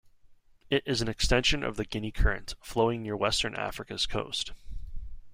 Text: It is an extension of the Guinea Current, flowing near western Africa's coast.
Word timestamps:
It 0.71 0.81
is 0.87 1.03
an 1.03 1.07
extension 1.07 1.63
of 1.63 1.75
the 1.75 1.85
Guinea 1.85 2.09
Current, 2.11 2.55
flowing 2.63 3.03
near 3.03 3.15
western 3.15 3.53
Africa's 3.53 4.07
coast. 4.07 4.51